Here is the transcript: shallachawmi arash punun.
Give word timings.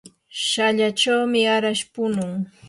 shallachawmi 0.47 1.41
arash 1.57 1.85
punun. 1.93 2.35